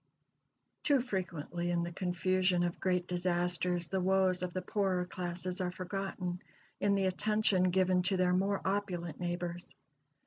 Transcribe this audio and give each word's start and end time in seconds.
Too 0.81 0.99
frequently 0.99 1.69
in 1.69 1.83
the 1.83 1.91
confusion 1.91 2.63
of 2.63 2.79
great 2.79 3.05
disasters 3.05 3.85
the 3.85 4.01
woes 4.01 4.41
of 4.41 4.51
the 4.51 4.63
poorer 4.63 5.05
classes 5.05 5.61
are 5.61 5.69
forgotten 5.69 6.41
in 6.79 6.95
the 6.95 7.05
attention 7.05 7.69
given 7.69 8.01
to 8.09 8.17
their 8.17 8.33
more 8.33 8.61
opulent 8.67 9.19
neighbors. 9.19 9.75